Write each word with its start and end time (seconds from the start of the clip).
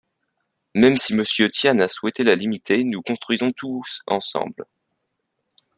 Même 0.73 0.97
si 0.97 1.13
Monsieur 1.13 1.51
Tian 1.51 1.77
a 1.77 1.87
souhaité 1.87 2.23
la 2.23 2.33
limiter, 2.33 2.83
Nous 2.83 3.03
construisons 3.03 3.51
tous 3.51 4.01
ensemble 4.07 4.65